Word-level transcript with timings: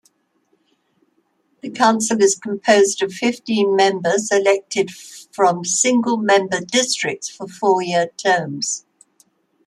The 1.61 1.69
council 1.69 2.19
is 2.23 2.33
composed 2.35 3.03
of 3.03 3.13
fifteen 3.13 3.75
members 3.75 4.31
elected 4.31 4.89
from 4.89 5.63
single-member 5.63 6.61
districts 6.61 7.29
for 7.29 7.47
four-year 7.47 8.07
terms. 8.17 8.83